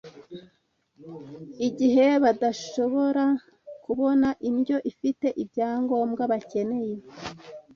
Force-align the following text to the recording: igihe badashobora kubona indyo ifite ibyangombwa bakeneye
igihe 1.67 2.05
badashobora 2.23 3.25
kubona 3.85 4.29
indyo 4.49 4.77
ifite 4.91 5.27
ibyangombwa 5.43 6.23
bakeneye 6.31 6.95